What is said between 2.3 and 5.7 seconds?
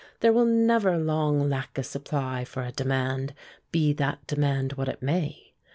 for a demand, be that demand what it may.